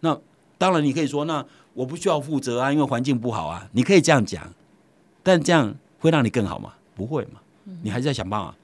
[0.00, 0.18] 那
[0.58, 4.52] 当然你可以说，那我不需要负责啊，因为环境不好啊，你可以这样讲，
[5.22, 6.72] 但这样会让你更好吗？
[6.94, 7.40] 不会嘛，
[7.82, 8.54] 你还是在想办法，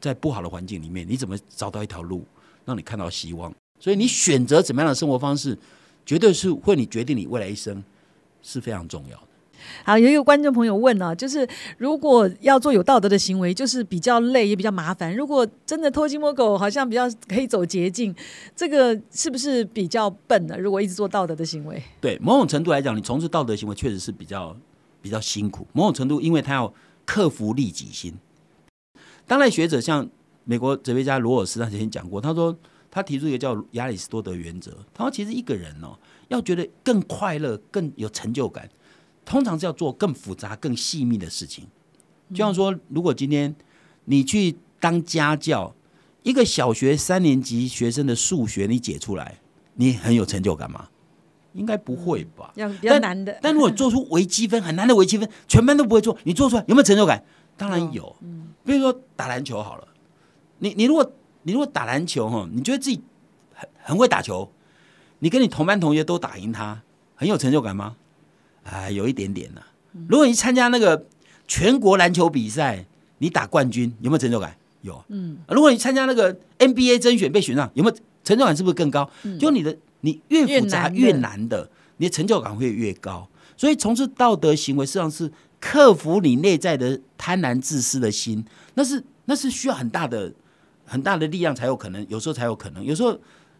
[0.00, 2.24] 在不好的环境里面，你怎么找到一条路，
[2.64, 3.52] 让你看到希望？
[3.78, 5.56] 所以你选择怎么样的生活方式，
[6.04, 7.82] 绝对是会你决定你未来一生
[8.42, 9.22] 是非常重要的。
[9.84, 11.46] 好，有一个观众朋友问呢，就是
[11.76, 15.14] 如果要做有道德的行为，就是比较累也比较麻烦。
[15.14, 18.14] 如果真的偷鸡摸狗，好像比较可以走捷径，
[18.56, 20.56] 这个是不是比较笨呢？
[20.58, 24.56] 如果一直做道德的行为，对某种程度来讲，你从事道德行为确实是比较
[25.02, 25.66] 比较辛苦。
[25.74, 26.72] 某种程度，因为他要
[27.04, 28.14] 克服利己心。
[29.30, 30.10] 当代学者像
[30.42, 32.58] 美国哲学家罗尔斯他曾经讲过，他说
[32.90, 34.76] 他提出一个叫亚里士多德原则。
[34.92, 38.68] 他说，其实一个人哦，要觉得更快乐、更有成就感。
[39.24, 41.64] 通常是要做更复杂、更细密的事情，
[42.30, 43.54] 就像说，如果今天
[44.06, 45.76] 你去当家教，
[46.24, 49.38] 一个小学三年级学生的数学你解出来，
[49.74, 50.88] 你很有成就感吗？
[51.52, 52.50] 应该不会吧？
[52.56, 53.38] 要比较难的。
[53.40, 57.24] 但如果做出微积分很难的微积分，全班都不会做，你做出来有没有成就感？
[57.60, 58.16] 当然有。
[58.22, 59.86] 嗯，比如说打篮球好了，
[60.60, 63.02] 你你如果你如果打篮球哈，你觉得自己
[63.52, 64.50] 很很会打球，
[65.18, 66.80] 你跟你同班同学都打赢他，
[67.14, 67.96] 很有成就感吗？
[68.64, 69.60] 啊，有一点点呢。
[70.08, 71.04] 如果你参加那个
[71.46, 72.86] 全国篮球比赛，
[73.18, 74.56] 你打冠军，有没有成就感？
[74.80, 75.04] 有。
[75.08, 75.36] 嗯。
[75.48, 78.56] 如果你参加那个 NBA 甄选被选上，有没有成就感？
[78.56, 79.10] 是不是更高？
[79.38, 83.28] 就你的你越复杂越难的，你的成就感会越高。
[83.56, 88.44] 所以从事道德行为，实际上是克服你内在的贪婪、自私的心。
[88.74, 90.32] 那是那是需要很大的
[90.84, 92.84] 很大的力量才有可能，有时候才有可能。
[92.84, 93.18] 有时候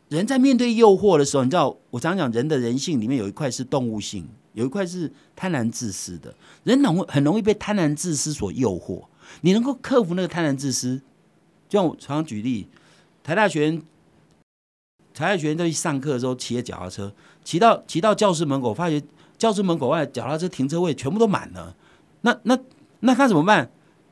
[0.09, 4.27] 人在面对诱惑的时候，你知道，我常讲人的人性里面有一块是动物性。
[4.53, 6.35] 有一块是贪婪自私的
[6.65, 9.05] 人，容很容易被贪婪自私所诱惑。
[9.43, 11.01] 你能够克服那个贪婪自私，
[11.69, 12.67] 就像我常常举例，
[13.23, 13.81] 台大学员，
[15.15, 19.01] 台大学员在去上课的时候骑着脚踏车，骑到骑到教室门口，发觉
[19.39, 21.77] 教室门口外脚踏车停车位全部都满了。
[22.23, 22.59] 那那
[23.01, 23.71] 那他怎么办？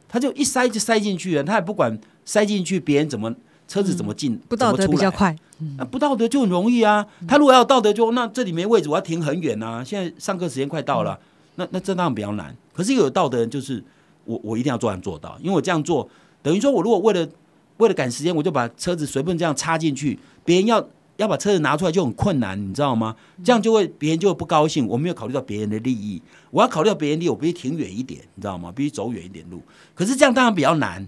[0.09, 3.35] 他就一塞就塞进去了，他也不管塞进去别人怎么。
[3.69, 4.35] 车子怎么进？
[4.49, 5.37] 不道德比较快，
[5.77, 7.07] 那不道德就很容易啊。
[7.29, 9.85] 他如果要道德，就那这里没位置，我要停很远啊。
[9.85, 11.21] 现在上课时间快到了，
[11.57, 12.57] 那那这当然比较难。
[12.73, 13.85] 可是有道德人就是
[14.25, 16.09] 我，我一定要做，做到，因为我这样做
[16.43, 17.29] 等于说我如果为了
[17.77, 23.15] 为了赶时间，我就把车子随便这样插进去，别人要要把车子拿出来就很困难，你知道吗？
[23.45, 24.87] 这样就会别人就会不高兴。
[24.89, 28.73] 我没有考虑到别人的利益，我要考虑到别人利益，我必须停远一点，你知道吗？
[28.75, 29.61] 必须走远一点路。
[29.95, 31.07] 可是这样当然比较难。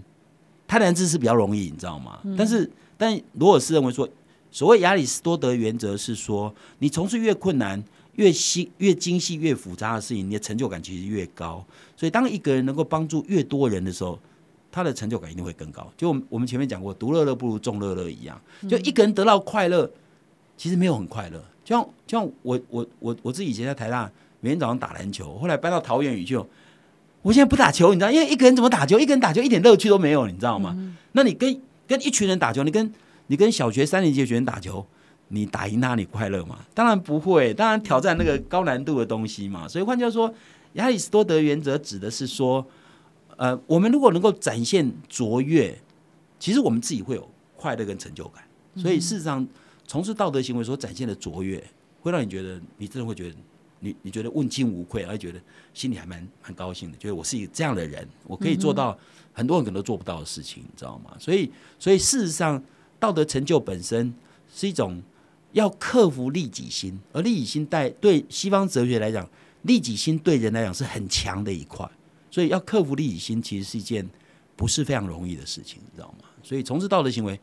[0.67, 2.21] 贪婪自私比较容易，你知道吗？
[2.39, 4.09] 但是，但罗尔斯认为说，
[4.53, 7.83] 所谓亚里士多德原则是说，你从事越困难、
[8.15, 11.65] 越细、越精细、越复杂的事情，你的成就感其实越高。
[11.97, 14.17] 所以，当一个人能够帮助越多人的时候，
[14.71, 15.91] 他的成就感一定会更高。
[15.97, 18.41] 就我们前面讲过，独乐乐不如众乐乐一样。
[18.69, 19.91] 就一个人得到快乐，
[20.57, 21.43] 其实没有很快乐。
[21.65, 26.49] 就像，就像我我我我自己以前在台大，每天早上打篮球，后来搬到桃园宇宙。
[27.23, 28.99] 我现在不打球，你知道，因为一个人怎么打球？
[28.99, 30.75] 一个人打球一点乐趣都没有，你知道吗？
[31.13, 32.93] 那你跟跟一群人打球，你跟
[33.27, 34.87] 你跟小学三年级的学生打球，
[35.29, 36.61] 你打赢他，你快乐吗？
[36.73, 39.69] 当然不会，当然挑战那个高难度的东西嘛。
[39.69, 40.33] 所以换句话说，
[40.75, 42.67] 亚里士多德原则指的是说，
[43.41, 45.75] 呃，我们如果能够展现卓越，
[46.39, 47.27] 其实我们自己会有
[47.57, 48.45] 快乐跟成就感。
[48.77, 49.47] 所以事实上，
[49.87, 51.57] 从事道德行为所展现的卓越，
[52.03, 53.37] 会让你觉得，你真的会觉得。
[53.83, 55.41] 你你觉得问心无愧，而觉得
[55.73, 58.95] 心里还蛮蛮高兴的，觉得我是一个这样的人，我可以做到
[59.33, 61.17] 很多人可能都做不到的事情，你知道吗？
[61.19, 62.63] 所以，所以事实上，
[62.99, 64.13] 道德成就本身
[64.55, 65.03] 是一种
[65.53, 69.27] 要克服利己心，而利己心带对西方哲学来讲，
[69.63, 71.91] 利己心对人来讲是很强的一块，
[72.31, 74.09] 所以要克服利己心，其实是一件
[74.57, 76.29] 不是非常容易的事情，你知道吗？
[76.43, 77.39] 所以从事道德行为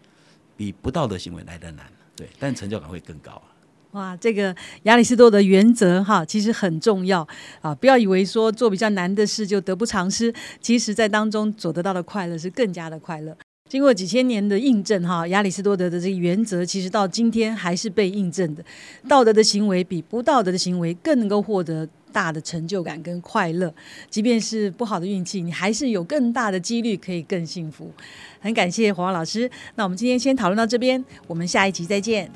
[0.56, 3.44] 比不道德行为来的难，对，但成就感会更高啊。
[3.92, 7.28] 哇，这个亚里士多德原则哈，其实很重要
[7.62, 7.74] 啊！
[7.74, 13.36] 不要以为说做比较难的事就得不偿失，其实在当中所得到的快乐是更加的快乐。
[13.70, 18.64] 经过几千年的印证哈，亚里士多德的这个原则，其实到今天还是被印证的。
[19.08, 23.74] 道德的行为比不道德的行为更能够获得大的成就感跟快乐，
[24.10, 27.92] 即便是不好的运气，你还是有更大的几率可以更幸福。
[28.40, 32.32] 很感谢黄老师，那我们今天先讨论到这边，我们下一集再见。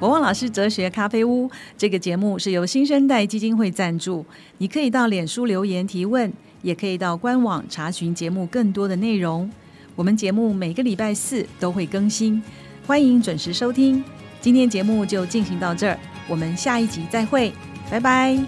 [0.00, 4.26] 国王老师哲学咖啡屋这个节目是由新生代基金会赞助。
[4.58, 6.30] 你可以到脸书留言提问，
[6.60, 9.50] 也可以到官网查询节目更多的内容。
[9.96, 12.42] 我们节目每个礼拜四都会更新，
[12.86, 14.02] 欢迎准时收听。
[14.40, 17.52] 今天节目就进行到这儿，我们下一集再会，
[17.90, 18.38] 拜拜。